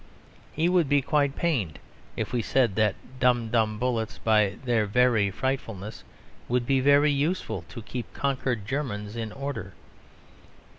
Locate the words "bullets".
3.77-4.17